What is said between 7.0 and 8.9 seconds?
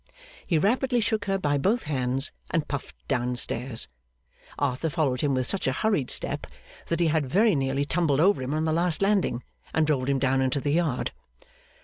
had very nearly tumbled over him on the